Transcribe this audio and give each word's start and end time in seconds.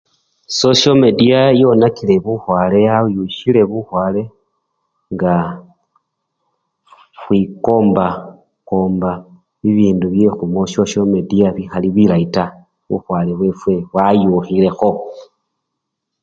Sosyo 0.57 0.91
mediya 1.03 1.41
yonakile 1.61 2.15
bukhwale 2.25 2.77
yayusyile 2.87 3.61
bukhwale 3.71 4.21
nga 5.13 5.35
khwikomba 7.19 9.11
bibindu 9.61 10.05
bya 10.13 10.29
sosyo 10.73 11.01
mediya 11.13 11.47
bikhali 11.57 11.87
bilayi 11.95 12.27
taa 12.35 12.53
bukhwale 12.89 13.31
bwefwe 13.39 13.73
bwayukhilekho. 13.91 14.89